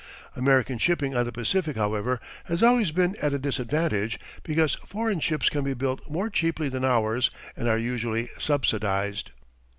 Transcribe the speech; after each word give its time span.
American 0.35 0.79
shipping 0.79 1.15
on 1.15 1.25
the 1.25 1.31
Pacific, 1.31 1.75
however, 1.77 2.19
has 2.45 2.63
always 2.63 2.89
been 2.89 3.15
at 3.21 3.33
a 3.33 3.37
disadvantage, 3.37 4.19
because 4.41 4.73
foreign 4.83 5.19
ships 5.19 5.47
can 5.47 5.63
be 5.63 5.75
built 5.75 6.01
more 6.09 6.27
cheaply 6.27 6.69
than 6.69 6.83
ours 6.83 7.29
and 7.55 7.67
are 7.69 7.77
usually 7.77 8.27
subsidized. 8.39 9.29